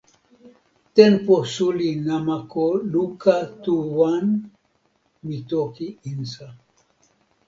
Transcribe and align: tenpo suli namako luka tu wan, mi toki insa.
tenpo 0.99 1.33
suli 1.55 1.89
namako 2.05 2.65
luka 2.95 3.35
tu 3.65 3.75
wan, 3.97 4.27
mi 5.25 5.37
toki 5.53 5.87
insa. 6.13 6.47